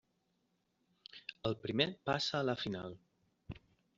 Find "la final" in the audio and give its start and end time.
2.51-2.97